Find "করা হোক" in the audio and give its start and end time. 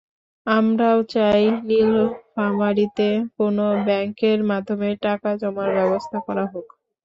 6.27-6.67